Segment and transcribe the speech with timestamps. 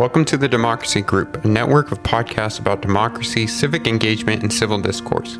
[0.00, 4.80] Welcome to the Democracy Group, a network of podcasts about democracy, civic engagement, and civil
[4.80, 5.36] discourse.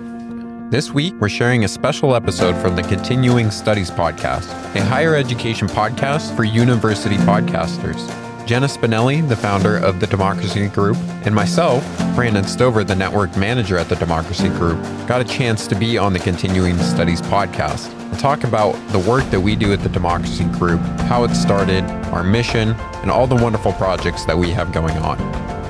[0.69, 5.67] This week, we're sharing a special episode from the Continuing Studies Podcast, a higher education
[5.67, 8.30] podcast for university podcasters.
[8.47, 11.85] Jenna Spinelle, the founder of the Democracy Group, and myself,
[12.15, 16.13] Brandon Stover, the network manager at the Democracy Group, got a chance to be on
[16.13, 20.45] the Continuing Studies podcast and talk about the work that we do at the Democracy
[20.45, 22.71] Group, how it started, our mission,
[23.03, 25.19] and all the wonderful projects that we have going on.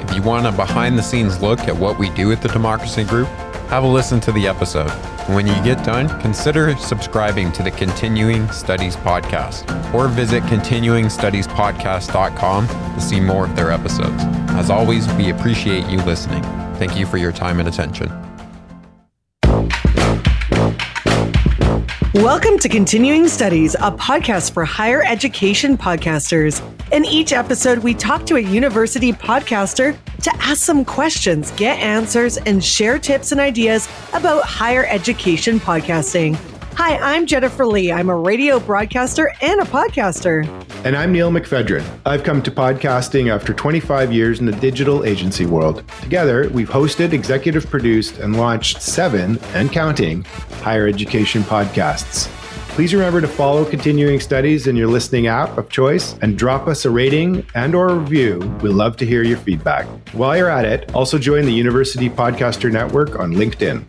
[0.03, 3.05] If you want a behind the scenes look at what we do at the Democracy
[3.05, 3.29] Group,
[3.71, 4.91] have a listen to the episode.
[5.29, 13.01] When you get done, consider subscribing to the Continuing Studies Podcast or visit continuingstudiespodcast.com to
[13.01, 14.25] see more of their episodes.
[14.57, 16.43] As always, we appreciate you listening.
[16.79, 18.09] Thank you for your time and attention.
[22.13, 26.61] Welcome to Continuing Studies, a podcast for higher education podcasters.
[26.91, 32.37] In each episode, we talk to a university podcaster to ask some questions, get answers,
[32.37, 36.37] and share tips and ideas about higher education podcasting.
[36.75, 37.93] Hi, I'm Jennifer Lee.
[37.93, 40.47] I'm a radio broadcaster and a podcaster.
[40.85, 41.85] And I'm Neil McPhedran.
[42.07, 45.87] I've come to podcasting after 25 years in the digital agency world.
[46.01, 50.23] Together, we've hosted, executive produced, and launched seven and counting
[50.63, 52.35] higher education podcasts.
[52.71, 56.85] Please remember to follow continuing studies in your listening app of choice and drop us
[56.87, 58.39] a rating and or review.
[58.63, 59.87] We'd love to hear your feedback.
[60.15, 63.85] While you're at it, also join the University Podcaster Network on LinkedIn.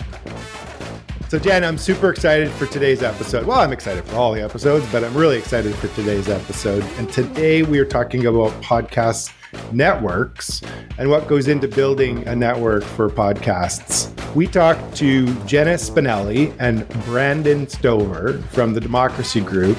[1.29, 3.45] So, Jen, I'm super excited for today's episode.
[3.45, 6.83] Well, I'm excited for all the episodes, but I'm really excited for today's episode.
[6.97, 9.31] And today we are talking about podcast
[9.71, 10.61] networks
[10.97, 14.11] and what goes into building a network for podcasts.
[14.35, 19.77] We talked to Jenna Spinelle and Brandon Stover from the Democracy Group,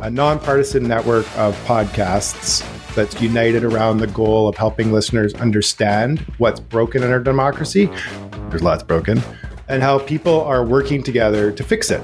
[0.00, 6.60] a nonpartisan network of podcasts that's united around the goal of helping listeners understand what's
[6.60, 7.88] broken in our democracy.
[8.50, 9.22] There's lots broken
[9.68, 12.02] and how people are working together to fix it.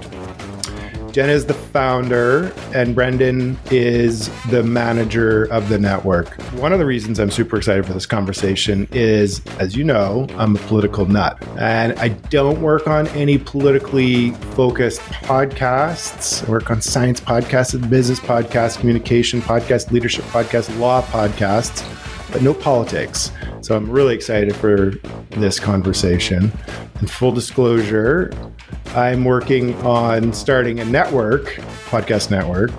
[1.13, 6.41] Jen is the founder, and Brandon is the manager of the network.
[6.53, 10.57] One of the reasons I'm super excited for this conversation is, as you know, I'm
[10.57, 16.47] a political nut, and I don't work on any politically focused podcasts.
[16.47, 21.83] I work on science podcasts, business podcasts, communication podcasts, leadership podcasts, law podcasts,
[22.33, 23.31] but no politics.
[23.61, 24.93] So I'm really excited for
[25.31, 26.53] this conversation.
[27.01, 28.33] And full disclosure,
[28.95, 31.47] I'm working on starting a network,
[31.91, 32.71] podcast network,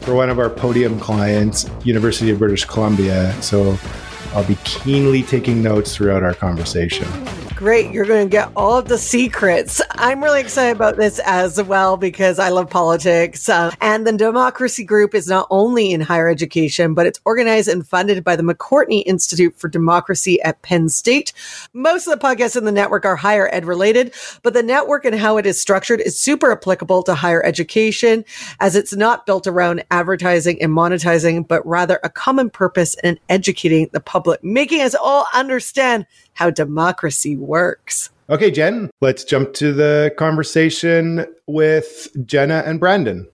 [0.00, 3.34] for one of our podium clients, University of British Columbia.
[3.42, 3.78] So
[4.34, 7.06] I'll be keenly taking notes throughout our conversation.
[7.58, 7.90] Great.
[7.90, 9.82] You're going to get all of the secrets.
[9.90, 13.48] I'm really excited about this as well because I love politics.
[13.48, 17.84] Uh, and the Democracy Group is not only in higher education, but it's organized and
[17.84, 21.32] funded by the McCourtney Institute for Democracy at Penn State.
[21.72, 24.14] Most of the podcasts in the network are higher ed related,
[24.44, 28.24] but the network and how it is structured is super applicable to higher education
[28.60, 33.90] as it's not built around advertising and monetizing, but rather a common purpose in educating
[33.92, 36.06] the public, making us all understand
[36.38, 38.10] how democracy works.
[38.30, 43.26] Okay, Jen, let's jump to the conversation with Jenna and Brandon.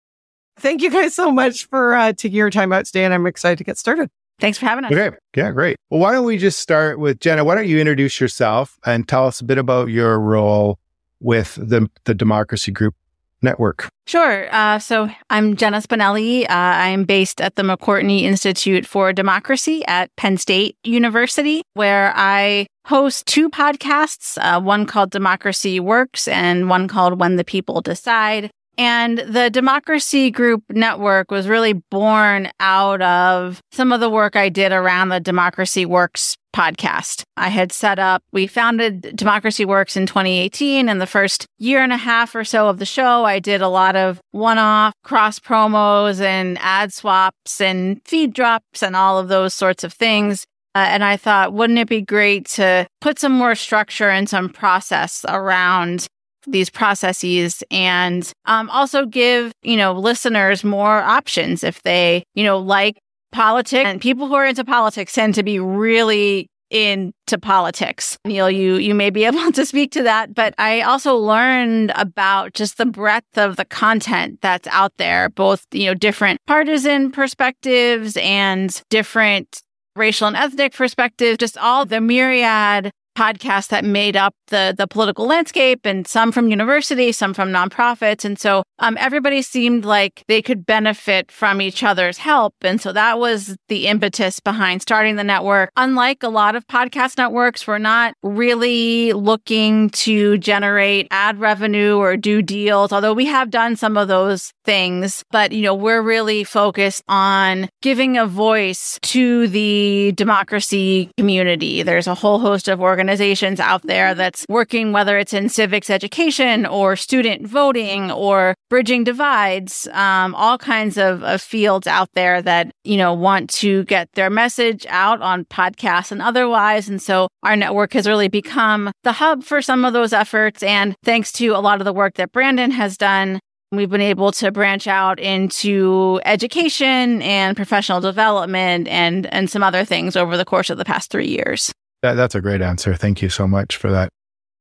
[0.56, 3.58] Thank you guys so much for uh, taking your time out today, and I'm excited
[3.58, 4.08] to get started.
[4.40, 4.92] Thanks for having us.
[4.92, 5.76] Okay, yeah, great.
[5.90, 7.44] Well, why don't we just start with Jenna?
[7.44, 10.78] Why don't you introduce yourself and tell us a bit about your role
[11.20, 12.94] with the the Democracy Group
[13.42, 13.90] network?
[14.06, 14.48] Sure.
[14.50, 16.44] Uh, so I'm Jenna Spinelle.
[16.44, 22.66] Uh, I'm based at the McCourtney Institute for Democracy at Penn State University, where I
[22.86, 28.50] host two podcasts, uh, one called Democracy Works and one called When the People Decide.
[28.76, 34.48] And the Democracy Group Network was really born out of some of the work I
[34.48, 37.22] did around the Democracy Works podcast.
[37.36, 40.88] I had set up, we founded Democracy Works in 2018.
[40.88, 43.68] And the first year and a half or so of the show, I did a
[43.68, 49.28] lot of one off cross promos and ad swaps and feed drops and all of
[49.28, 50.46] those sorts of things.
[50.74, 54.48] Uh, and I thought, wouldn't it be great to put some more structure and some
[54.48, 56.06] process around
[56.46, 62.58] these processes and um, also give, you know, listeners more options if they, you know,
[62.58, 62.98] like
[63.32, 68.18] politics and people who are into politics tend to be really into politics.
[68.24, 72.54] Neil, you you may be able to speak to that, but I also learned about
[72.54, 78.16] just the breadth of the content that's out there, both, you know, different partisan perspectives
[78.16, 79.62] and different
[79.96, 85.26] racial and ethnic perspective, just all the myriad podcasts that made up the the political
[85.26, 88.24] landscape and some from university, some from nonprofits.
[88.24, 92.54] And so um, everybody seemed like they could benefit from each other's help.
[92.62, 95.70] And so that was the impetus behind starting the network.
[95.76, 102.16] Unlike a lot of podcast networks, we're not really looking to generate ad revenue or
[102.16, 105.22] do deals, although we have done some of those things.
[105.30, 111.82] But, you know, we're really focused on giving a voice to the democracy community.
[111.82, 116.66] There's a whole host of organizations out there that's working, whether it's in civics education
[116.66, 122.72] or student voting or bridging divides, um, all kinds of, of fields out there that,
[122.82, 126.88] you know, want to get their message out on podcasts and otherwise.
[126.88, 130.64] And so our network has really become the hub for some of those efforts.
[130.64, 133.38] And thanks to a lot of the work that Brandon has done,
[133.72, 139.84] We've been able to branch out into education and professional development and, and some other
[139.84, 141.72] things over the course of the past three years.
[142.02, 142.94] That, that's a great answer.
[142.94, 144.10] Thank you so much for that.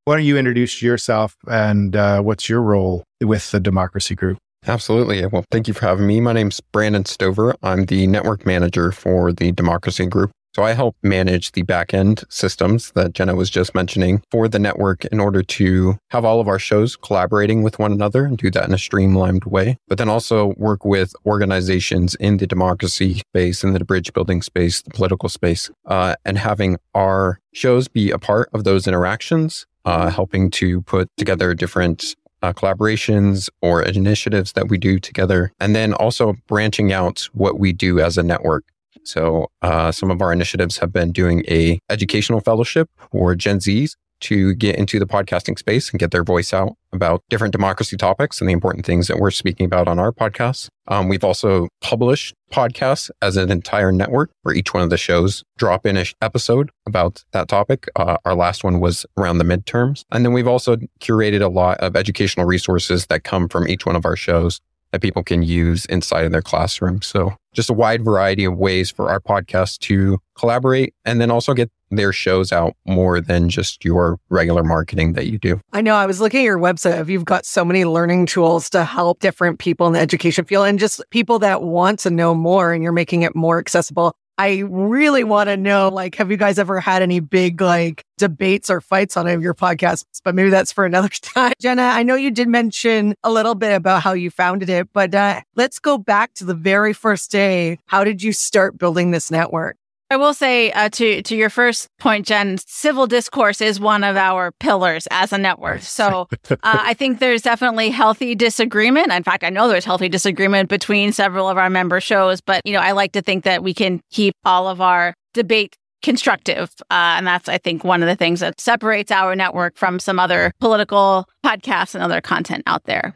[0.06, 4.38] Why don't you introduce yourself and uh, what's your role with the Democracy Group?
[4.68, 5.26] Absolutely.
[5.26, 6.20] Well, thank you for having me.
[6.20, 7.56] My name's Brandon Stover.
[7.64, 10.32] I'm the network manager for the Democracy Group.
[10.58, 15.06] So I help manage the backend systems that Jenna was just mentioning for the network
[15.06, 18.68] in order to have all of our shows collaborating with one another and do that
[18.68, 19.78] in a streamlined way.
[19.88, 24.82] But then also work with organizations in the democracy space, in the bridge building space,
[24.82, 30.10] the political space, uh, and having our shows be a part of those interactions, uh,
[30.10, 35.94] helping to put together different uh, collaborations or initiatives that we do together, and then
[35.94, 38.66] also branching out what we do as a network.
[39.06, 43.96] So uh, some of our initiatives have been doing a educational fellowship for Gen Zs
[44.24, 48.40] to get into the podcasting space and get their voice out about different democracy topics
[48.40, 50.68] and the important things that we're speaking about on our podcast.
[50.88, 55.44] Um, we've also published podcasts as an entire network where each one of the shows
[55.58, 57.88] drop in an episode about that topic.
[57.96, 60.04] Uh, our last one was around the midterms.
[60.12, 63.96] And then we've also curated a lot of educational resources that come from each one
[63.96, 64.60] of our shows
[64.94, 67.02] that people can use inside of their classroom.
[67.02, 71.56] So just a wide variety of ways for our podcast to collaborate and then also
[71.56, 75.60] get their shows out more than just your regular marketing that you do.
[75.74, 77.10] I know I was looking at your website.
[77.10, 80.78] You've got so many learning tools to help different people in the education field and
[80.78, 84.16] just people that want to know more and you're making it more accessible.
[84.38, 88.70] I really want to know, like, have you guys ever had any big, like, debates
[88.70, 90.06] or fights on any of your podcasts?
[90.24, 91.54] But maybe that's for another time.
[91.62, 95.14] Jenna, I know you did mention a little bit about how you founded it, but
[95.14, 97.78] uh, let's go back to the very first day.
[97.86, 99.78] How did you start building this network?
[100.14, 104.16] I will say uh, to to your first point, Jen, civil discourse is one of
[104.16, 105.82] our pillars as a network.
[105.82, 109.12] So uh, I think there's definitely healthy disagreement.
[109.12, 112.74] In fact, I know there's healthy disagreement between several of our member shows, but you
[112.74, 116.70] know, I like to think that we can keep all of our debate constructive.
[116.92, 120.20] Uh, and that's, I think, one of the things that separates our network from some
[120.20, 123.16] other political podcasts and other content out there.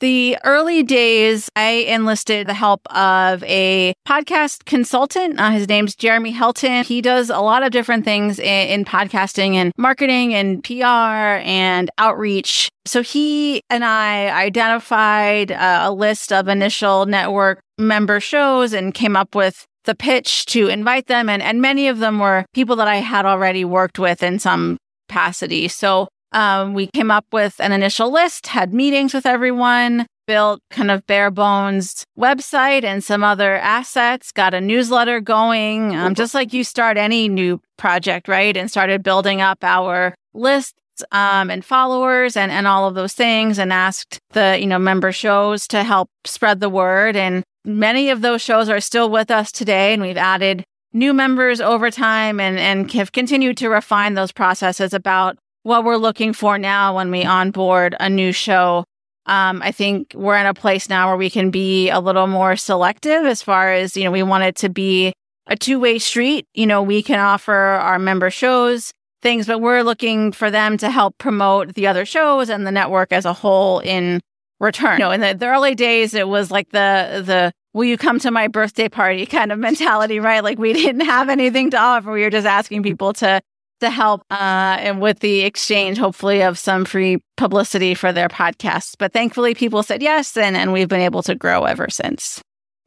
[0.00, 5.38] The early days, I enlisted the help of a podcast consultant.
[5.38, 6.84] Uh, his name's Jeremy Helton.
[6.84, 11.90] He does a lot of different things in, in podcasting and marketing and PR and
[11.96, 12.68] outreach.
[12.86, 19.16] So he and I identified uh, a list of initial network member shows and came
[19.16, 21.28] up with the pitch to invite them.
[21.28, 24.76] And, and many of them were people that I had already worked with in some
[25.08, 25.68] capacity.
[25.68, 30.90] So um, we came up with an initial list, had meetings with everyone, built kind
[30.90, 36.52] of bare bones website and some other assets, got a newsletter going, um, just like
[36.52, 38.56] you start any new project, right?
[38.56, 40.74] And started building up our lists
[41.12, 45.12] um, and followers and, and all of those things and asked the, you know, member
[45.12, 47.16] shows to help spread the word.
[47.16, 49.92] And many of those shows are still with us today.
[49.92, 54.94] And we've added new members over time and, and have continued to refine those processes
[54.94, 58.84] about what we're looking for now when we onboard a new show.
[59.26, 62.54] Um, I think we're in a place now where we can be a little more
[62.54, 65.14] selective as far as, you know, we want it to be
[65.46, 66.46] a two way street.
[66.54, 68.92] You know, we can offer our member shows
[69.22, 73.10] things, but we're looking for them to help promote the other shows and the network
[73.10, 74.20] as a whole in
[74.60, 74.98] return.
[74.98, 78.18] You know, in the, the early days, it was like the, the, will you come
[78.18, 80.44] to my birthday party kind of mentality, right?
[80.44, 82.12] Like we didn't have anything to offer.
[82.12, 83.40] We were just asking people to
[83.80, 88.94] to help uh, and with the exchange, hopefully, of some free publicity for their podcasts.
[88.98, 92.40] But thankfully, people said yes, and, and we've been able to grow ever since.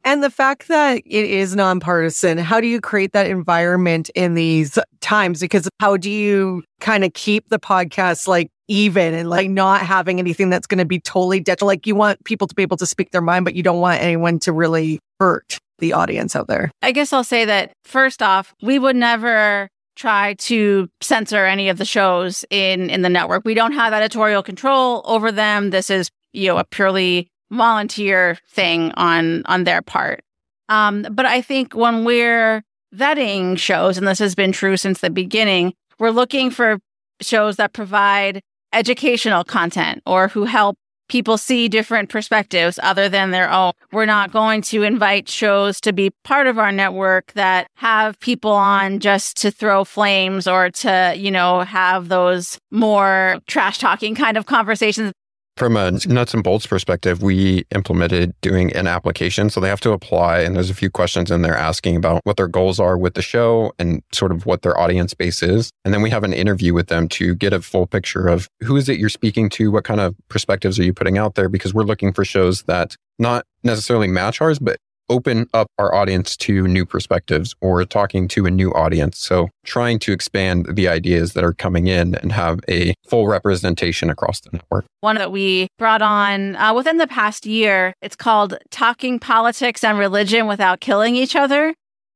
[0.04, 4.78] And the fact that it is nonpartisan, how do you create that environment in these
[5.00, 5.40] times?
[5.40, 10.18] Because how do you kind of keep the podcast like even and like not having
[10.18, 11.66] anything that's going to be totally detrimental?
[11.66, 14.00] Like you want people to be able to speak their mind, but you don't want
[14.00, 16.70] anyone to really hurt the audience out there.
[16.80, 21.76] I guess I'll say that first off, we would never try to censor any of
[21.76, 23.44] the shows in in the network.
[23.44, 25.70] We don't have editorial control over them.
[25.70, 30.22] This is you know a purely volunteer thing on on their part.
[30.68, 32.62] Um, but I think when we're
[32.94, 36.78] vetting shows, and this has been true since the beginning, we're looking for
[37.20, 40.76] shows that provide educational content or who help
[41.08, 43.72] people see different perspectives other than their own.
[43.92, 48.52] We're not going to invite shows to be part of our network that have people
[48.52, 54.36] on just to throw flames or to, you know, have those more trash talking kind
[54.36, 55.12] of conversations
[55.58, 59.50] from a nuts and bolts perspective, we implemented doing an application.
[59.50, 62.36] So they have to apply, and there's a few questions in there asking about what
[62.36, 65.70] their goals are with the show and sort of what their audience base is.
[65.84, 68.76] And then we have an interview with them to get a full picture of who
[68.76, 69.70] is it you're speaking to?
[69.70, 71.48] What kind of perspectives are you putting out there?
[71.48, 76.36] Because we're looking for shows that not necessarily match ours, but open up our audience
[76.36, 79.18] to new perspectives or talking to a new audience.
[79.18, 84.10] So trying to expand the ideas that are coming in and have a full representation
[84.10, 84.84] across the network.
[85.00, 89.98] One that we brought on uh, within the past year, it's called Talking Politics and
[89.98, 91.74] Religion Without Killing Each Other.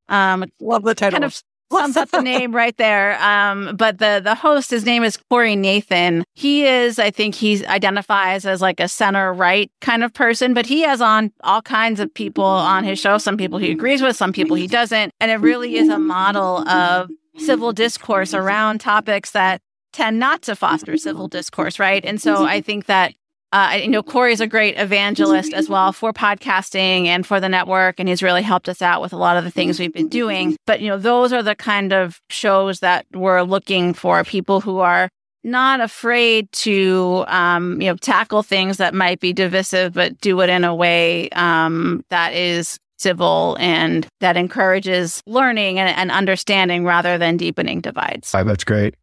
[0.08, 1.20] Um, Love the title.
[1.20, 1.40] Kind of
[1.72, 3.20] sums up the name right there.
[3.22, 6.24] Um, but the the host, his name is Corey Nathan.
[6.34, 10.66] He is, I think, he identifies as like a center right kind of person, but
[10.66, 13.18] he has on all kinds of people on his show.
[13.18, 16.66] Some people he agrees with, some people he doesn't, and it really is a model
[16.68, 19.60] of civil discourse around topics that
[19.92, 22.04] tend not to foster civil discourse, right?
[22.04, 23.14] And so I think that
[23.52, 28.00] uh, you know, Corey's a great evangelist as well for podcasting and for the network,
[28.00, 30.56] and he's really helped us out with a lot of the things we've been doing.
[30.66, 34.78] But, you know, those are the kind of shows that we're looking for people who
[34.78, 35.10] are
[35.44, 40.48] not afraid to, um, you know, tackle things that might be divisive, but do it
[40.48, 47.18] in a way um, that is civil and that encourages learning and, and understanding rather
[47.18, 48.32] than deepening divides.
[48.32, 48.94] That's great.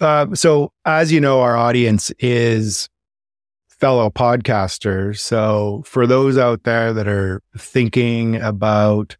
[0.00, 2.88] Uh, so, as you know, our audience is
[3.84, 5.18] fellow podcasters.
[5.18, 9.18] So for those out there that are thinking about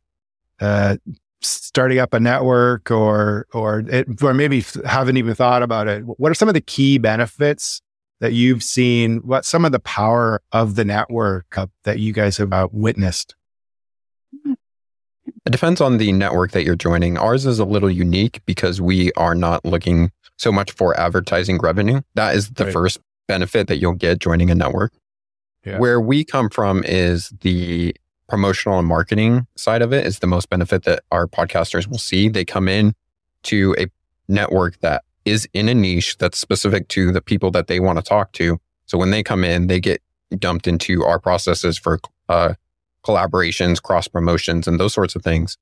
[0.59, 0.97] uh,
[1.43, 6.31] starting up a network or or it, or maybe haven't even thought about it, what
[6.31, 7.83] are some of the key benefits
[8.21, 9.19] that you've seen?
[9.19, 13.35] What some of the power of the network uh, that you guys have uh, witnessed?
[14.47, 17.19] It depends on the network that you're joining.
[17.19, 22.01] Ours is a little unique because we are not looking so much for advertising revenue.
[22.15, 22.73] That is the right.
[22.73, 24.93] first benefit that you'll get joining a network.
[25.65, 25.79] Yeah.
[25.79, 27.95] Where we come from is the
[28.29, 32.29] promotional and marketing side of it is the most benefit that our podcasters will see.
[32.29, 32.95] They come in
[33.45, 33.87] to a
[34.29, 38.03] network that is in a niche that's specific to the people that they want to
[38.03, 38.59] talk to.
[38.87, 40.03] So when they come in, they get
[40.39, 42.55] dumped into our processes for uh,
[43.05, 45.57] collaborations, cross promotions, and those sorts of things.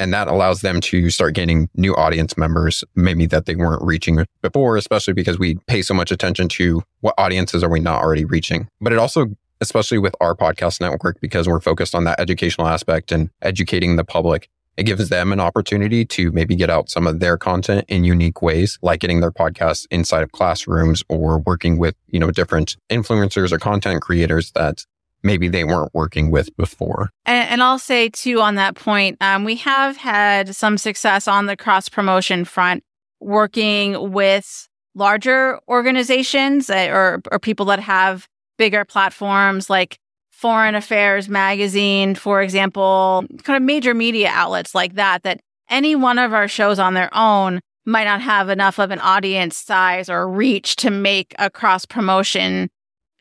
[0.00, 4.24] And that allows them to start gaining new audience members, maybe that they weren't reaching
[4.40, 8.24] before, especially because we pay so much attention to what audiences are we not already
[8.24, 8.66] reaching.
[8.80, 9.26] But it also,
[9.60, 14.04] especially with our podcast network, because we're focused on that educational aspect and educating the
[14.04, 18.02] public, it gives them an opportunity to maybe get out some of their content in
[18.02, 22.78] unique ways, like getting their podcasts inside of classrooms or working with, you know, different
[22.88, 24.86] influencers or content creators that
[25.22, 27.10] maybe they weren't working with before.
[27.24, 31.46] And, and I'll say too on that point, um, we have had some success on
[31.46, 32.82] the cross promotion front,
[33.20, 38.26] working with larger organizations uh, or or people that have
[38.58, 39.98] bigger platforms like
[40.30, 45.22] Foreign Affairs magazine, for example, kind of major media outlets like that.
[45.22, 49.00] That any one of our shows on their own might not have enough of an
[49.00, 52.70] audience size or reach to make a cross promotion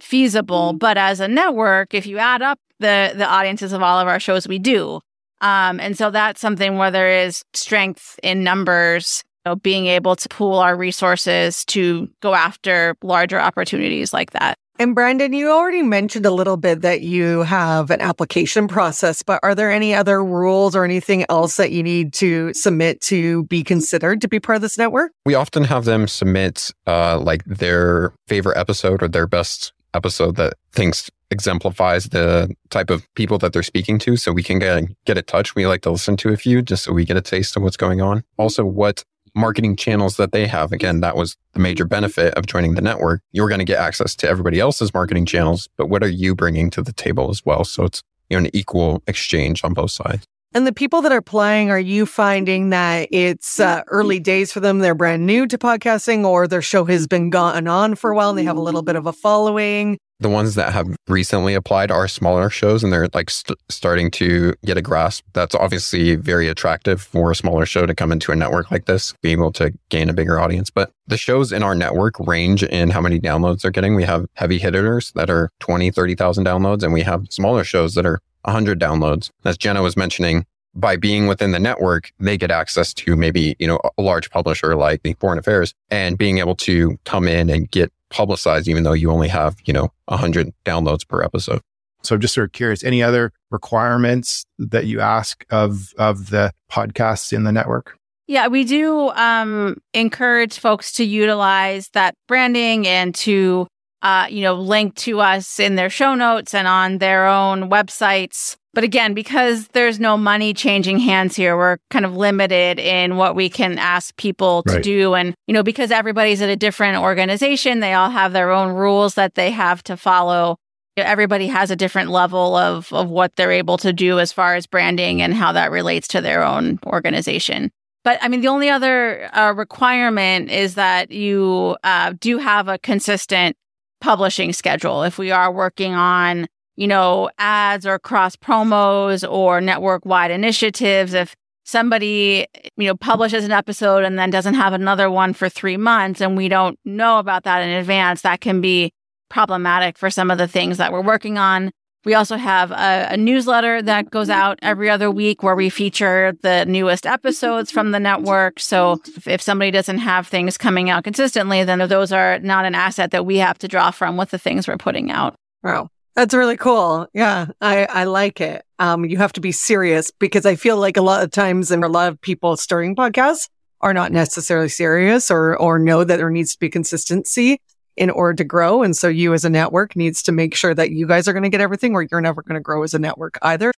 [0.02, 0.70] feasible.
[0.70, 0.78] Mm-hmm.
[0.78, 4.20] But as a network, if you add up the the audiences of all of our
[4.20, 5.02] shows, we do.
[5.42, 10.16] Um, and so that's something where there is strength in numbers, you know, being able
[10.18, 14.58] to pool our resources to go after larger opportunities like that.
[14.80, 19.42] And Brandon, you already mentioned a little bit that you have an application process, but
[19.44, 23.62] are there any other rules or anything else that you need to submit to be
[23.62, 25.12] considered to be part of this network?
[25.26, 30.54] We often have them submit uh, like their favorite episode or their best episode that
[30.72, 35.18] thinks exemplifies the type of people that they're speaking to so we can get, get
[35.18, 35.54] a touch.
[35.56, 37.78] We like to listen to a few just so we get a taste of what's
[37.78, 38.24] going on.
[38.38, 39.04] Also, what
[39.36, 40.72] marketing channels that they have.
[40.72, 43.22] Again, that was the major benefit of joining the network.
[43.32, 46.70] You're going to get access to everybody else's marketing channels, but what are you bringing
[46.72, 47.64] to the table as well?
[47.64, 50.26] So it's you know, an equal exchange on both sides.
[50.54, 54.60] And the people that are playing, are you finding that it's uh, early days for
[54.60, 54.80] them?
[54.80, 58.30] They're brand new to podcasting or their show has been gone on for a while
[58.30, 60.00] and they have a little bit of a following?
[60.20, 64.54] the ones that have recently applied are smaller shows and they're like st- starting to
[64.66, 65.24] get a grasp.
[65.34, 69.14] That's obviously very attractive for a smaller show to come into a network like this,
[69.22, 70.70] be able to gain a bigger audience.
[70.70, 73.96] But the shows in our network range in how many downloads they're getting.
[73.96, 78.06] We have heavy hitters that are 20, 30,000 downloads, and we have smaller shows that
[78.06, 79.32] are 100 downloads.
[79.46, 83.68] As Jenna was mentioning, by being within the network, they get access to maybe, you
[83.68, 87.70] know, a large publisher like the Foreign Affairs and being able to come in and
[87.72, 91.62] get publicized, even though you only have, you know, 100 downloads per episode.
[92.02, 96.54] So I'm just sort of curious, any other requirements that you ask of, of the
[96.72, 97.98] podcasts in the network?
[98.28, 103.68] Yeah, we do um, encourage folks to utilize that branding and to,
[104.02, 108.56] uh, you know, link to us in their show notes and on their own websites.
[108.74, 113.36] But again, because there's no money changing hands here, we're kind of limited in what
[113.36, 114.84] we can ask people to Right.
[114.84, 115.16] do.
[115.16, 119.16] And, you know, because everybody's at a different organization, they all have their own rules
[119.16, 120.58] that they have to follow.
[120.96, 124.68] Everybody has a different level of, of what they're able to do as far as
[124.68, 127.72] branding and how that relates to their own organization.
[128.04, 132.78] But I mean, the only other uh, requirement is that you uh, do have a
[132.78, 133.58] consistent
[134.02, 135.04] publishing schedule.
[135.04, 136.48] If we are working on
[136.80, 141.14] you know, ads or cross promos or network wide initiatives.
[141.14, 145.76] If somebody, you know, publishes an episode and then doesn't have another one for three
[145.76, 148.94] months and we don't know about that in advance, that can be
[149.30, 151.70] problematic for some of the things that we're working on.
[152.06, 156.34] We also have a, a newsletter that goes out every other week where we feature
[156.42, 158.60] the newest episodes from the network.
[158.60, 162.74] So if, if somebody doesn't have things coming out consistently, then those are not an
[162.74, 165.36] asset that we have to draw from with the things we're putting out.
[165.62, 165.90] Wow.
[166.16, 167.08] That's really cool.
[167.14, 168.64] Yeah, I, I like it.
[168.78, 171.84] Um, you have to be serious because I feel like a lot of times and
[171.84, 173.48] a lot of people starting podcasts
[173.82, 177.62] are not necessarily serious or, or know that there needs to be consistency
[178.00, 178.82] in order to grow.
[178.82, 181.44] And so you as a network needs to make sure that you guys are going
[181.44, 183.74] to get everything or you're never going to grow as a network either.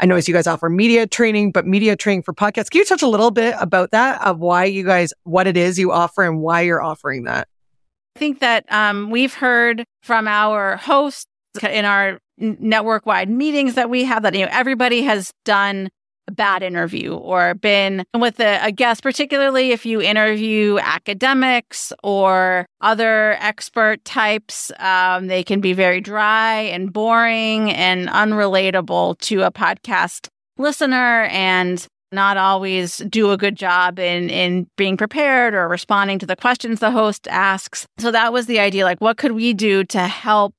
[0.00, 2.70] I know as you guys offer media training, but media training for podcasts.
[2.70, 5.78] Can you touch a little bit about that of why you guys, what it is
[5.78, 7.48] you offer and why you're offering that?
[8.16, 11.26] I think that um, we've heard from our hosts
[11.62, 15.88] in our network wide meetings that we have that you know everybody has done
[16.30, 23.32] bad interview or been with a, a, guest particularly if you interview academics or other
[23.40, 30.28] expert types um, they can be very dry and boring and unrelatable to a podcast
[30.58, 36.26] listener and not always do a good job in in being prepared or responding to
[36.26, 37.86] the questions the host asks.
[37.98, 40.54] So that was the idea like what could we do to help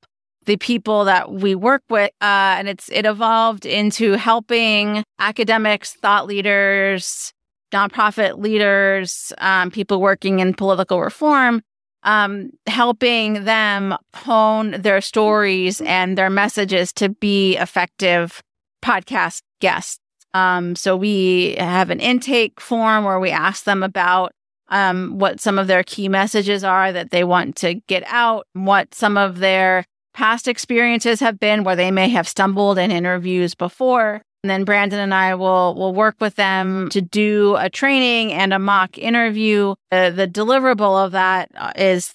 [0.49, 6.25] the people that we work with uh, and it's it evolved into helping academics thought
[6.25, 7.31] leaders
[7.71, 11.61] nonprofit leaders um, people working in political reform
[12.03, 18.41] um, helping them hone their stories and their messages to be effective
[18.83, 19.99] podcast guests.
[20.33, 24.31] Um, so we have an intake form where we ask them about
[24.69, 28.93] um, what some of their key messages are that they want to get out what
[28.93, 29.83] some of their
[30.19, 34.21] past experiences have been where they may have stumbled in interviews before.
[34.43, 38.51] And then Brandon and I will will work with them to do a training and
[38.51, 39.75] a mock interview.
[39.93, 41.71] Uh, the deliverable of that uh,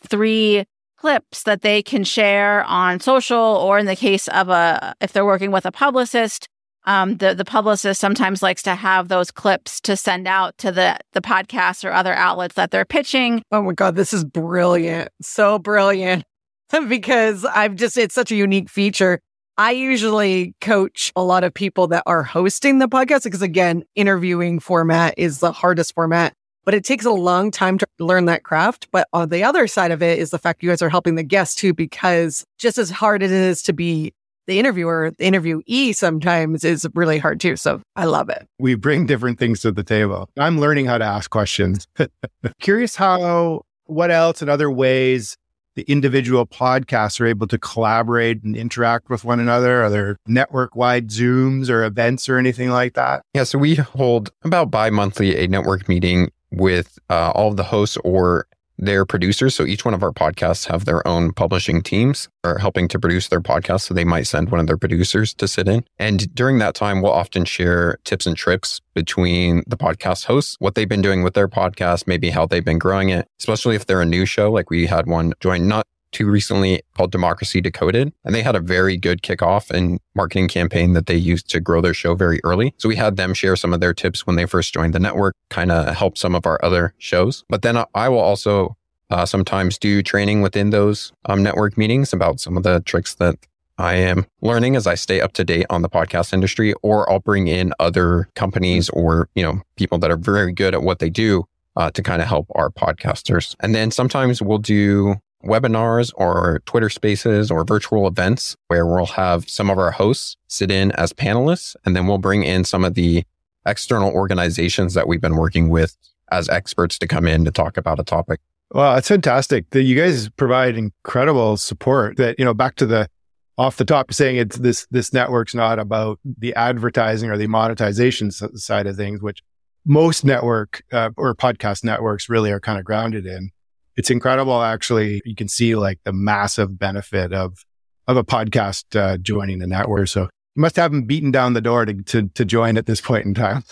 [0.06, 0.64] three
[0.98, 5.24] clips that they can share on social, or in the case of a if they're
[5.24, 6.46] working with a publicist,
[6.84, 10.98] um, the the publicist sometimes likes to have those clips to send out to the
[11.12, 13.42] the podcasts or other outlets that they're pitching.
[13.50, 15.08] Oh my god, this is brilliant!
[15.22, 16.24] So brilliant.
[16.88, 19.20] because I've just, it's such a unique feature.
[19.56, 24.58] I usually coach a lot of people that are hosting the podcast because again, interviewing
[24.58, 28.88] format is the hardest format, but it takes a long time to learn that craft.
[28.90, 31.22] But on the other side of it is the fact you guys are helping the
[31.22, 34.12] guests too, because just as hard as it is to be
[34.46, 37.54] the interviewer, the interviewee sometimes is really hard too.
[37.56, 38.46] So I love it.
[38.58, 40.28] We bring different things to the table.
[40.36, 41.86] I'm learning how to ask questions.
[42.60, 45.36] Curious how, what else and other ways
[45.74, 49.82] the individual podcasts are able to collaborate and interact with one another?
[49.82, 53.22] Are there network wide Zooms or events or anything like that?
[53.34, 57.64] Yeah, so we hold about bi monthly a network meeting with uh, all of the
[57.64, 58.46] hosts or
[58.78, 59.54] their producers.
[59.54, 63.28] So each one of our podcasts have their own publishing teams are helping to produce
[63.28, 63.82] their podcast.
[63.82, 65.84] So they might send one of their producers to sit in.
[65.98, 70.74] And during that time, we'll often share tips and tricks between the podcast hosts, what
[70.74, 74.00] they've been doing with their podcast, maybe how they've been growing it, especially if they're
[74.00, 74.50] a new show.
[74.50, 78.12] Like we had one join not too recently called Democracy Decoded.
[78.24, 81.80] And they had a very good kickoff and marketing campaign that they used to grow
[81.80, 82.74] their show very early.
[82.78, 85.34] So we had them share some of their tips when they first joined the network,
[85.50, 87.44] kind of help some of our other shows.
[87.48, 88.76] But then I will also
[89.10, 93.36] uh, sometimes do training within those um, network meetings about some of the tricks that
[93.76, 97.18] I am learning as I stay up to date on the podcast industry, or I'll
[97.18, 101.10] bring in other companies or, you know, people that are very good at what they
[101.10, 101.44] do
[101.76, 103.56] uh, to kind of help our podcasters.
[103.60, 109.48] And then sometimes we'll do webinars or Twitter spaces or virtual events where we'll have
[109.48, 112.94] some of our hosts sit in as panelists, and then we'll bring in some of
[112.94, 113.24] the
[113.66, 115.96] external organizations that we've been working with
[116.30, 118.40] as experts to come in to talk about a topic.
[118.70, 123.08] Well, it's fantastic that you guys provide incredible support that, you know, back to the
[123.56, 128.32] off the top saying it's this, this network's not about the advertising or the monetization
[128.32, 129.42] side of things, which
[129.84, 133.50] most network uh, or podcast networks really are kind of grounded in.
[133.96, 134.62] It's incredible.
[134.62, 137.64] Actually, you can see like the massive benefit of,
[138.06, 140.08] of a podcast uh, joining the network.
[140.08, 143.00] So you must have them beaten down the door to, to, to join at this
[143.00, 143.64] point in time.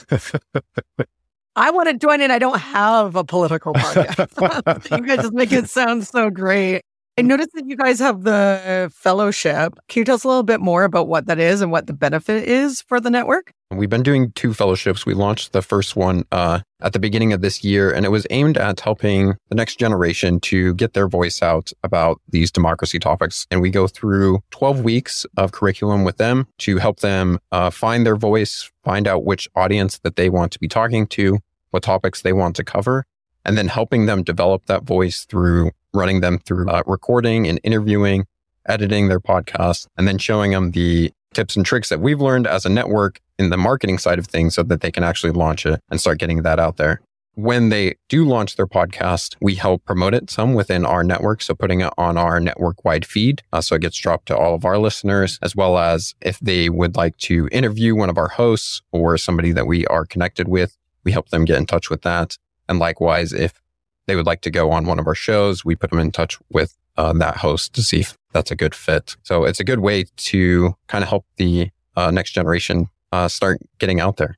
[1.55, 2.31] I want to join in.
[2.31, 4.01] I don't have a political party.
[4.91, 6.83] you guys just make it sound so great.
[7.19, 9.75] I noticed that you guys have the fellowship.
[9.89, 11.93] Can you tell us a little bit more about what that is and what the
[11.93, 13.53] benefit is for the network?
[13.77, 15.07] We've been doing two fellowships.
[15.07, 18.27] We launched the first one uh, at the beginning of this year, and it was
[18.31, 23.47] aimed at helping the next generation to get their voice out about these democracy topics.
[23.51, 28.05] And we go through 12 weeks of curriculum with them to help them uh, find
[28.05, 31.39] their voice, find out which audience that they want to be talking to,
[31.71, 33.07] what topics they want to cover,
[33.45, 38.27] and then helping them develop that voice through running them through uh, recording and interviewing,
[38.67, 42.65] editing their podcast, and then showing them the tips and tricks that we've learned as
[42.65, 45.81] a network in the marketing side of things so that they can actually launch it
[45.91, 47.01] and start getting that out there.
[47.35, 51.41] When they do launch their podcast, we help promote it some within our network.
[51.41, 53.43] So putting it on our network wide feed.
[53.53, 56.69] Uh, so it gets dropped to all of our listeners, as well as if they
[56.69, 60.77] would like to interview one of our hosts or somebody that we are connected with,
[61.05, 62.37] we help them get in touch with that.
[62.69, 63.63] And likewise, if
[64.07, 66.39] they would like to go on one of our shows, we put them in touch
[66.51, 69.17] with uh, that host to see if that's a good fit.
[69.23, 73.61] So it's a good way to kind of help the uh, next generation uh, start
[73.79, 74.37] getting out there.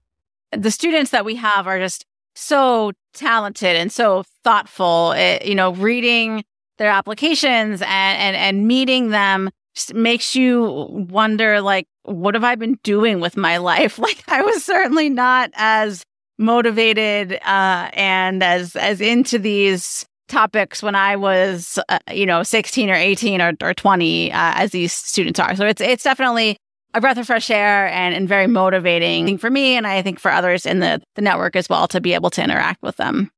[0.52, 2.04] The students that we have are just
[2.34, 5.12] so talented and so thoughtful.
[5.12, 6.44] It, you know, reading
[6.78, 9.50] their applications and, and, and meeting them
[9.92, 13.98] makes you wonder, like, what have I been doing with my life?
[14.04, 16.04] Like, I was certainly not as
[16.38, 22.90] motivated uh, and as as into these topics when I was, uh, you know, 16
[22.90, 25.54] or 18 or, or 20, uh, as these students are.
[25.56, 26.56] So it's it's definitely
[26.94, 30.30] a breath of fresh air and, and very motivating for me, and I think for
[30.30, 33.30] others in the the network as well to be able to interact with them.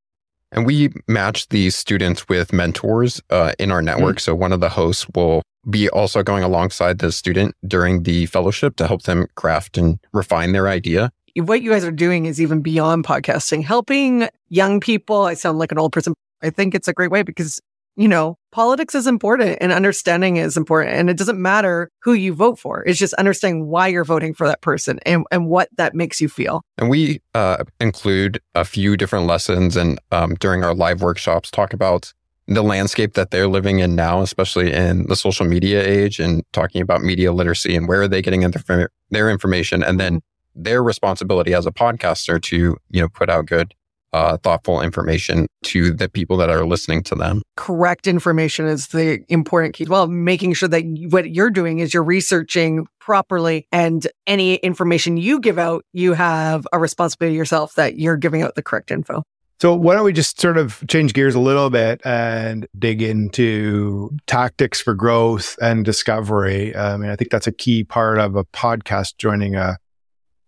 [0.53, 4.17] And we match these students with mentors uh, in our network.
[4.17, 4.31] Mm-hmm.
[4.31, 8.77] So one of the hosts will be also going alongside the student during the fellowship
[8.77, 12.63] to help them craft and refine their idea what you guys are doing is even
[12.63, 15.23] beyond podcasting, helping young people.
[15.23, 16.15] I sound like an old person.
[16.43, 17.61] I think it's a great way because,
[17.97, 20.97] you know, politics is important and understanding is important.
[20.97, 22.83] And it doesn't matter who you vote for.
[22.85, 26.29] It's just understanding why you're voting for that person and, and what that makes you
[26.29, 26.63] feel.
[26.79, 31.73] And we uh, include a few different lessons and um, during our live workshops talk
[31.73, 32.13] about
[32.49, 36.81] the landscape that they're living in now, especially in the social media age and talking
[36.81, 40.21] about media literacy and where are they getting their, their information and then
[40.55, 43.75] their responsibility as a podcaster to, you know, put out good,
[44.17, 47.43] uh, thoughtful information to the people that are listening to them.
[47.59, 49.85] Correct information is the important key.
[49.85, 55.39] Well, making sure that what you're doing is you're researching properly and any information you
[55.39, 59.23] give out, you have a responsibility yourself that you're giving out the correct info.
[59.61, 64.17] So why don't we just sort of change gears a little bit and dig into
[64.27, 66.75] tactics for growth and discovery?
[66.75, 69.77] I mean, I think that's a key part of a podcast joining a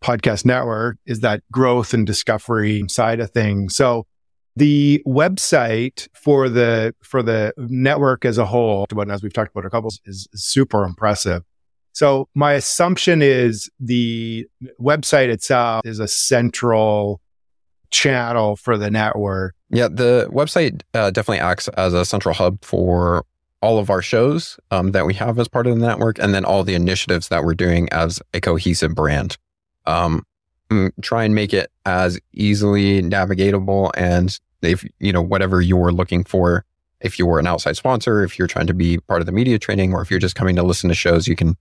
[0.02, 3.74] podcast network is that growth and discovery side of things.
[3.76, 4.06] So
[4.56, 9.70] the website for the for the network as a whole, as we've talked about a
[9.70, 11.42] couple, is, is super impressive.
[11.92, 14.46] So my assumption is the
[14.80, 17.20] website itself is a central
[17.90, 19.54] channel for the network.
[19.70, 23.24] Yeah, the website uh, definitely acts as a central hub for
[23.60, 26.44] all of our shows um, that we have as part of the network, and then
[26.44, 29.36] all the initiatives that we're doing as a cohesive brand
[29.88, 30.24] um,
[30.70, 36.24] mm, try and make it as easily navigatable and if you know whatever you're looking
[36.24, 36.64] for.
[37.00, 39.92] If you're an outside sponsor if you're trying to be part of the media training
[39.92, 41.56] or if you're just coming to listen to shows you can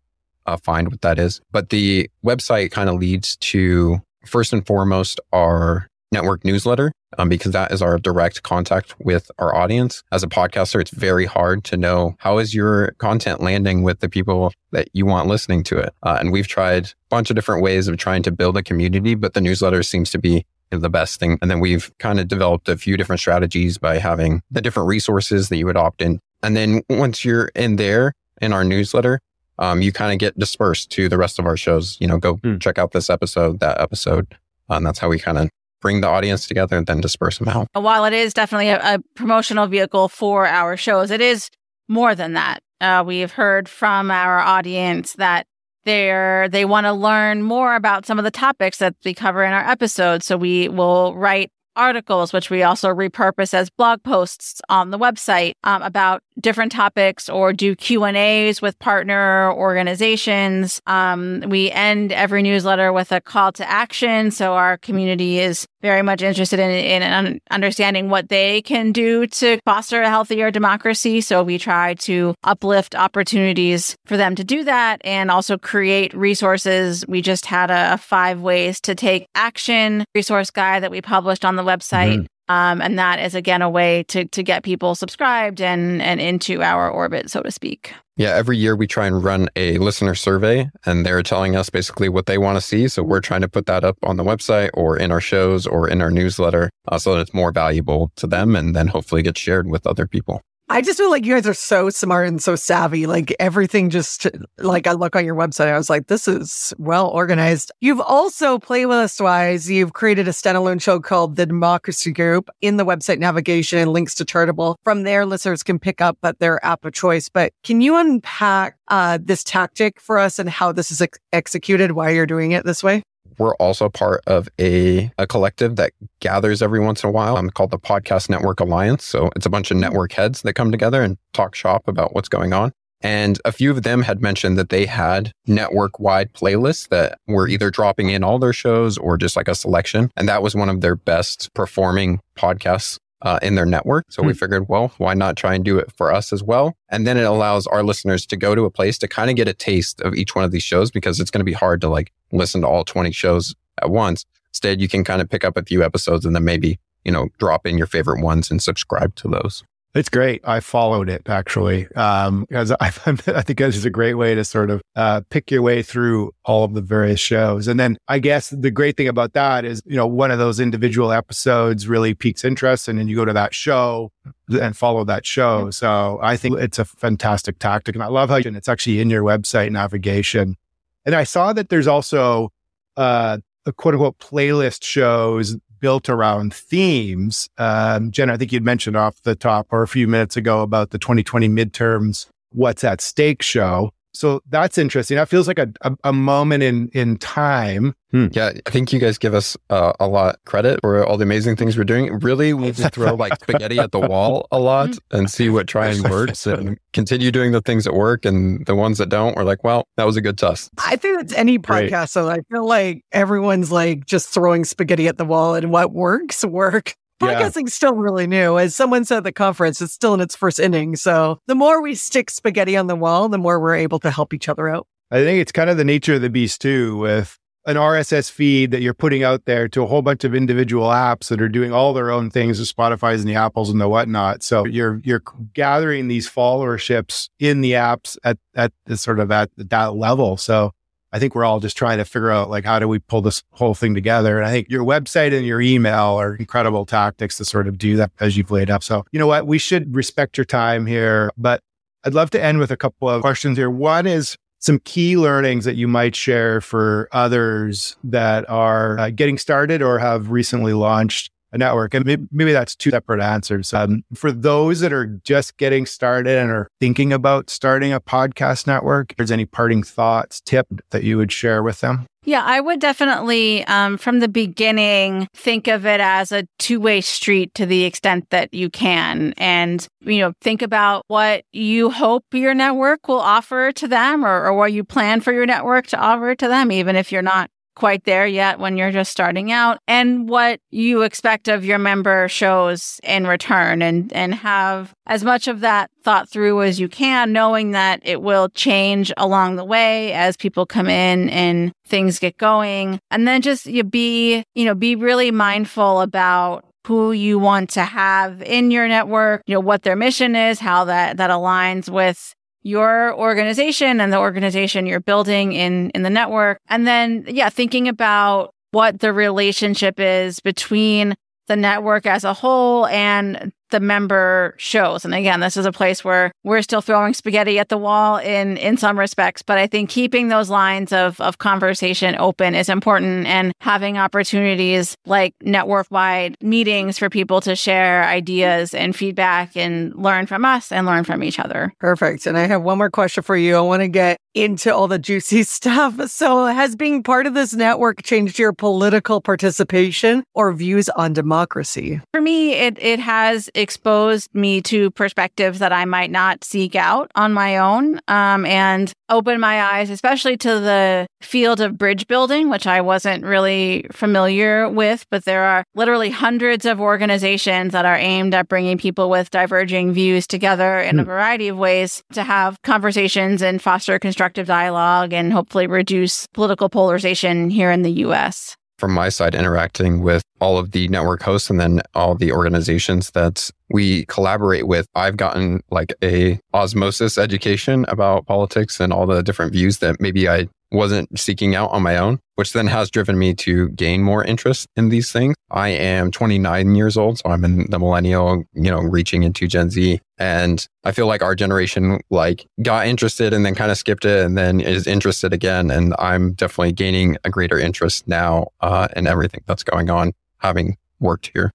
[0.48, 1.42] uh, find what that is.
[1.52, 7.52] But the website kind of leads to first and foremost our network newsletter um, because
[7.52, 10.04] that is our direct contact with our audience.
[10.12, 14.10] As a podcaster, it's very hard to know how is your content landing with the
[14.10, 15.94] people that you want listening to it.
[16.04, 19.16] Uh, and we've tried a bunch of different ways of trying to build a community,
[19.16, 21.38] but the newsletter seems to be the best thing.
[21.42, 25.50] And then we've kind of developed a few different strategies by having the different resources
[25.50, 26.20] that you would opt in.
[26.44, 29.20] And then once you're in there in our newsletter,
[29.60, 31.98] um, you kind of get dispersed to the rest of our shows.
[32.00, 32.58] You know, go Hmm.
[32.60, 34.28] check out this episode, that episode.
[34.70, 35.50] And that's how we kind of
[35.82, 37.68] bring the audience together and then disperse them out.
[37.74, 41.50] While it is definitely a, a promotional vehicle for our shows, it is
[41.88, 42.62] more than that.
[42.80, 45.48] Uh, we've heard from our audience that
[45.86, 49.54] they're they want to learn more about some of the topics that we cover in
[49.54, 50.26] our episodes.
[50.26, 55.54] So we will write articles, which we also repurpose as blog posts on the website
[55.64, 60.82] um, about different topics, or do Q and A's with partner organizations.
[60.86, 66.02] Um, we end every newsletter with a call to action, so our community is very
[66.02, 71.22] much interested in, in understanding what they can do to foster a healthier democracy.
[71.22, 77.06] So we try to uplift opportunities for them to do that and also create resources.
[77.08, 81.46] We just had a, a five ways to take action resource guide that we published
[81.46, 82.26] on the website.
[82.50, 86.62] Um, and that is again a way to to get people subscribed and and into
[86.62, 87.94] our orbit, so to speak.
[88.16, 92.10] Yeah, every year we try and run a listener survey and they're telling us basically
[92.10, 92.88] what they want to see.
[92.88, 95.88] So we're trying to put that up on the website or in our shows or
[95.88, 99.38] in our newsletter uh, so that it's more valuable to them and then hopefully get
[99.38, 100.42] shared with other people.
[100.70, 103.08] I just feel like you guys are so smart and so savvy.
[103.08, 104.28] Like everything just
[104.58, 107.72] like I look on your website, I was like, this is well organized.
[107.80, 112.86] You've also playlist wise, you've created a standalone show called The Democracy Group in the
[112.86, 114.76] website navigation and links to Chartable.
[114.84, 117.30] From there, listeners can pick up at their app of choice.
[117.30, 121.94] But can you unpack uh, this tactic for us and how this is ex- executed,
[121.94, 123.04] why you're doing it this way?
[123.38, 127.50] We're also part of a, a collective that gathers every once in a while um,
[127.50, 129.04] called the Podcast Network Alliance.
[129.04, 132.30] So it's a bunch of network heads that come together and talk shop about what's
[132.30, 132.72] going on.
[133.02, 137.48] And a few of them had mentioned that they had network wide playlists that were
[137.48, 140.10] either dropping in all their shows or just like a selection.
[140.18, 144.06] And that was one of their best performing podcasts uh, in their network.
[144.10, 146.76] So we figured, well, why not try and do it for us as well?
[146.90, 149.48] And then it allows our listeners to go to a place to kind of get
[149.48, 151.90] a taste of each one of these shows because it's going to be hard to
[151.90, 154.26] like listen to all 20 shows at once.
[154.52, 157.30] Instead, you can kind of pick up a few episodes and then maybe, you know,
[157.40, 159.64] drop in your favorite ones and subscribe to those.
[159.98, 160.42] It's great.
[160.44, 164.46] I followed it actually um, because I, I think this is a great way to
[164.46, 167.68] sort of uh, pick your way through all of the various shows.
[167.68, 170.60] And then I guess the great thing about that is, you know, one of those
[170.60, 174.12] individual episodes really piques interest, and then you go to that show
[174.50, 175.72] and follow that show.
[175.72, 179.24] So I think it's a fantastic tactic, and I love how it's actually in your
[179.24, 180.58] website navigation.
[181.06, 182.52] And I saw that there's also
[182.98, 187.50] uh, a quote unquote playlist shows built around themes.
[187.58, 190.92] Um, Jen, I think you'd mentioned off the top or a few minutes ago about
[190.92, 193.92] the 2020 midterms, what's at stake show.
[194.18, 195.18] So that's interesting.
[195.18, 197.96] That feels like a, a, a moment in, in time.
[198.12, 201.56] Yeah, I think you guys give us uh, a lot credit for all the amazing
[201.56, 202.18] things we're doing.
[202.20, 205.88] Really, we just throw like spaghetti at the wall a lot and see what try
[205.88, 209.36] and works and continue doing the things that work and the ones that don't.
[209.36, 210.72] We're like, well, that was a good test.
[210.84, 211.92] I think it's any Great.
[211.92, 212.10] podcast.
[212.10, 216.44] So I feel like everyone's like just throwing spaghetti at the wall and what works,
[216.44, 216.96] work.
[217.22, 217.42] Yeah.
[217.42, 218.60] Podcasting's still really new.
[218.60, 220.96] As someone said at the conference, it's still in its first inning.
[220.96, 224.34] So the more we stick spaghetti on the wall, the more we're able to help
[224.34, 224.88] each other out.
[225.10, 228.72] I think it's kind of the nature of the beast too, with an RSS feed
[228.72, 231.74] that you're putting out there to a whole bunch of individual apps that are doing
[231.74, 234.42] all their own things, the Spotify's and the Apples and the whatnot.
[234.42, 239.50] So you're you're gathering these followerships in the apps at at the sort of at
[239.58, 240.38] that level.
[240.38, 240.72] So
[241.14, 243.44] I think we're all just trying to figure out like how do we pull this
[243.52, 244.38] whole thing together.
[244.38, 247.96] And I think your website and your email are incredible tactics to sort of do
[247.98, 248.84] that as you've laid up.
[248.84, 249.48] So you know what?
[249.48, 251.62] We should respect your time here, but
[252.04, 253.70] I'd love to end with a couple of questions here.
[253.70, 259.38] One is some key learnings that you might share for others that are uh, getting
[259.38, 261.94] started or have recently launched network.
[261.94, 263.74] And maybe, maybe that's two separate answers.
[263.74, 268.68] Um, for those that are just getting started and are thinking about starting a podcast
[268.68, 272.06] network, if there's any parting thoughts, tip that you would share with them?
[272.28, 277.00] Yeah, I would definitely, um, from the beginning, think of it as a two way
[277.00, 279.34] street to the extent that you can.
[279.38, 284.44] And, you know, think about what you hope your network will offer to them or,
[284.44, 287.50] or what you plan for your network to offer to them, even if you're not
[287.78, 292.28] quite there yet when you're just starting out and what you expect of your member
[292.28, 297.32] shows in return and and have as much of that thought through as you can
[297.32, 302.36] knowing that it will change along the way as people come in and things get
[302.38, 303.00] going.
[303.12, 307.84] And then just you be you know be really mindful about who you want to
[307.84, 312.34] have in your network you know what their mission is how that that aligns with
[312.68, 316.60] your organization and the organization you're building in in the network.
[316.68, 321.16] And then yeah thinking about what the relationship is between
[321.48, 325.06] the network as a whole and the member shows.
[325.06, 328.58] And again, this is a place where we're still throwing spaghetti at the wall in
[328.58, 333.28] in some respects, but I think keeping those lines of of conversation open is important
[333.28, 340.26] and having opportunities like network-wide meetings for people to share ideas and feedback and learn
[340.26, 341.74] from us and learn from each other.
[341.80, 342.26] Perfect.
[342.26, 343.56] And I have one more question for you.
[343.56, 346.10] I want to get into all the juicy stuff.
[346.10, 352.00] So, has being part of this network changed your political participation or views on democracy?
[352.14, 357.12] For me, it it has exposed me to perspectives that I might not seek out
[357.16, 362.50] on my own um, and opened my eyes, especially to the field of bridge building,
[362.50, 365.06] which I wasn't really familiar with.
[365.10, 369.94] But there are literally hundreds of organizations that are aimed at bringing people with diverging
[369.94, 371.00] views together in mm.
[371.00, 371.10] a hmm.
[371.10, 377.50] variety of ways to have conversations and foster constructive dialogue and hopefully reduce political polarization
[377.50, 381.60] here in the US from my side interacting with all of the network hosts and
[381.60, 388.28] then all the organizations that we collaborate with i've gotten like a osmosis education about
[388.28, 392.20] politics and all the different views that maybe i wasn't seeking out on my own,
[392.38, 395.36] which then has driven me to gain more interest in these things.
[395.50, 399.72] I am 29 years old, so I'm in the millennial, you know, reaching into Gen
[399.72, 400.00] Z.
[400.20, 404.24] And I feel like our generation like got interested and then kind of skipped it
[404.24, 405.72] and then is interested again.
[405.72, 410.78] And I'm definitely gaining a greater interest now uh, in everything that's going on, having
[411.00, 411.54] worked here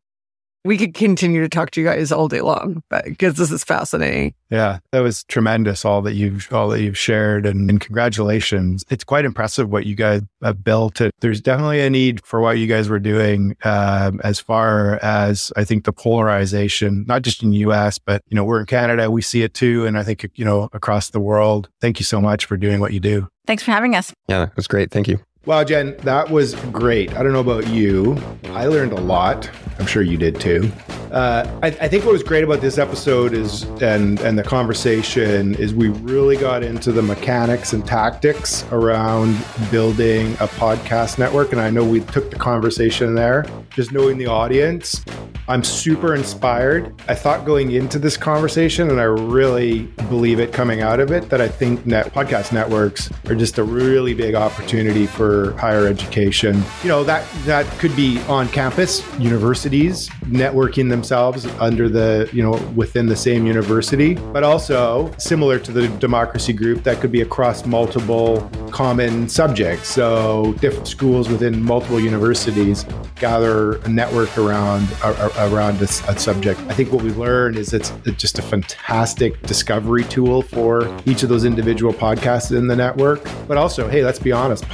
[0.65, 4.35] we could continue to talk to you guys all day long because this is fascinating.
[4.51, 5.85] Yeah, that was tremendous.
[5.85, 8.85] All that you've all that you've shared, and, and, congratulations.
[8.91, 11.01] It's quite impressive what you guys have built.
[11.21, 15.65] There's definitely a need for what you guys were doing um, as far as I
[15.65, 19.23] think the polarization, not just in the U.S., but you know we're in Canada, we
[19.23, 21.69] see it too, and I think you know across the world.
[21.81, 23.29] Thank you so much for doing what you do.
[23.47, 24.13] Thanks for having us.
[24.29, 24.91] Yeah, it was great.
[24.91, 25.19] Thank you.
[25.45, 27.13] Wow, Jen, that was great.
[27.15, 28.17] I don't know about you.
[28.51, 29.51] I learned a lot.
[29.81, 30.71] I'm sure you did too.
[31.11, 35.55] Uh, I, I, think what was great about this episode is, and and the conversation
[35.57, 39.37] is, we really got into the mechanics and tactics around
[39.71, 41.53] building a podcast network.
[41.53, 45.05] And I know we took the conversation there, just knowing the audience.
[45.49, 46.95] I'm super inspired.
[47.09, 51.29] I thought going into this conversation, and I really believe it coming out of it,
[51.31, 56.63] that I think net podcast networks are just a really big opportunity for higher education.
[56.83, 62.53] You know, that that could be on campus, universities networking themselves under the, you know,
[62.75, 67.67] within the same university, but also similar to the democracy group that could be across
[67.67, 69.89] multiple common subjects.
[69.89, 76.61] So different schools within multiple universities gather a network around around a, a subject.
[76.63, 81.29] I think what we've learned is it's just a fantastic discovery tool for each of
[81.29, 83.23] those individual podcasts in the network.
[83.47, 84.65] But also, hey, let's be honest,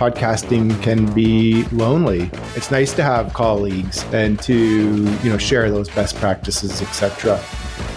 [0.48, 2.30] can be lonely.
[2.56, 7.38] It's nice to have colleagues and to, you know, share those best practices, etc.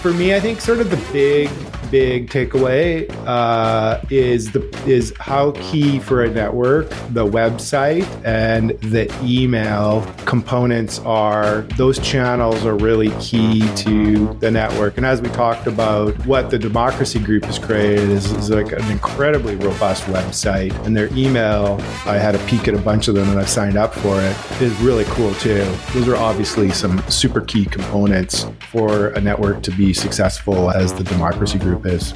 [0.02, 1.50] For me, I think sort of the big
[1.91, 9.13] big takeaway uh, is the is how key for a network the website and the
[9.23, 11.62] email components are.
[11.77, 14.97] Those channels are really key to the network.
[14.97, 18.89] And as we talked about, what the Democracy Group has created is, is like an
[18.89, 21.77] incredibly robust website, and their email.
[22.06, 24.62] I had a peek at a bunch of them, and I've signed up for it.
[24.62, 25.65] Is really cool too.
[25.93, 31.04] Those are obviously some super key components for a network to be successful as the
[31.04, 32.13] Democracy Group is.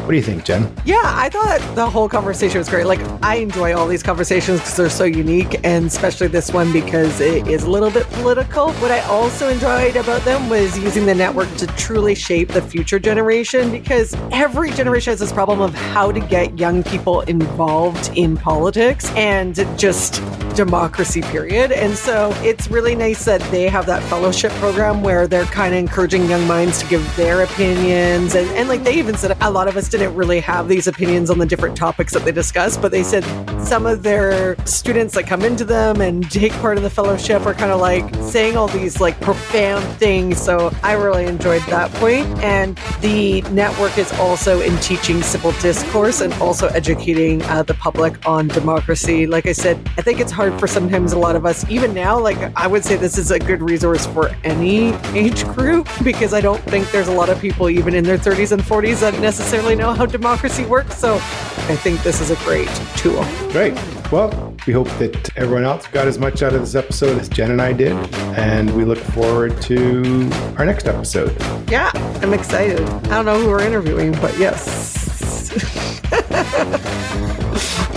[0.00, 0.72] What do you think, Jen?
[0.84, 2.86] Yeah, I thought the whole conversation was great.
[2.86, 7.20] Like, I enjoy all these conversations because they're so unique, and especially this one because
[7.20, 8.72] it is a little bit political.
[8.74, 12.98] What I also enjoyed about them was using the network to truly shape the future
[12.98, 18.36] generation because every generation has this problem of how to get young people involved in
[18.36, 20.22] politics and just
[20.54, 21.70] democracy, period.
[21.70, 25.78] And so it's really nice that they have that fellowship program where they're kind of
[25.78, 28.34] encouraging young minds to give their opinions.
[28.34, 31.30] And, and like they even said, a lot of us didn't really have these opinions
[31.30, 33.24] on the different topics that they discussed, but they said
[33.66, 37.52] some of their students that come into them and take part in the fellowship are
[37.52, 40.40] kind of like saying all these like profound things.
[40.40, 42.28] So I really enjoyed that point.
[42.44, 48.24] And the network is also in teaching civil discourse and also educating uh, the public
[48.24, 49.26] on democracy.
[49.26, 52.20] Like I said, I think it's hard for sometimes a lot of us, even now,
[52.20, 56.40] like I would say this is a good resource for any age group because I
[56.40, 59.74] don't think there's a lot of people, even in their 30s and 40s, that necessarily
[59.74, 60.96] know how democracy works.
[60.96, 63.24] So I think this is a great tool.
[63.56, 63.72] Great.
[64.12, 67.50] Well, we hope that everyone else got as much out of this episode as Jen
[67.52, 67.92] and I did.
[68.36, 71.34] And we look forward to our next episode.
[71.70, 71.90] Yeah,
[72.20, 72.82] I'm excited.
[72.82, 75.48] I don't know who we're interviewing, but yes.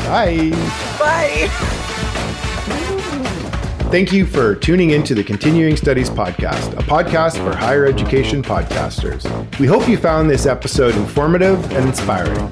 [0.08, 0.52] Bye.
[0.98, 2.46] Bye.
[3.90, 9.26] Thank you for tuning into the Continuing Studies Podcast, a podcast for higher education podcasters.
[9.58, 12.48] We hope you found this episode informative and inspiring.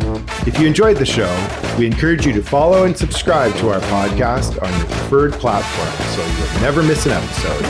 [0.47, 1.29] If you enjoyed the show,
[1.77, 6.25] we encourage you to follow and subscribe to our podcast on your preferred platform so
[6.25, 7.65] you'll never miss an episode.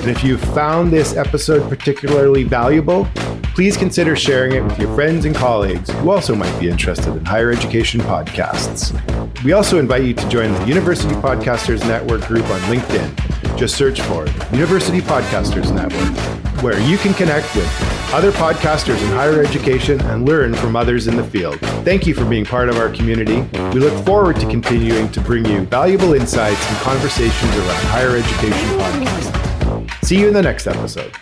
[0.00, 3.06] And if you found this episode particularly valuable,
[3.54, 7.24] please consider sharing it with your friends and colleagues who also might be interested in
[7.24, 8.92] higher education podcasts.
[9.44, 13.56] We also invite you to join the University Podcasters Network group on LinkedIn.
[13.56, 17.68] Just search for University Podcasters Network, where you can connect with
[18.12, 21.58] other podcasters in higher education and learn from others in the field.
[21.84, 23.42] Thank you for being part of our community.
[23.72, 28.68] We look forward to continuing to bring you valuable insights and conversations around higher education
[28.78, 30.04] podcasting.
[30.04, 31.12] See you in the next episode.